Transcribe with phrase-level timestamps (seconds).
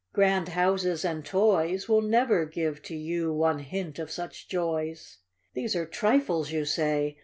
[0.13, 5.19] Grand houses and toys Will never give to you one hint of such joys!
[5.53, 7.17] These are trifles, you say!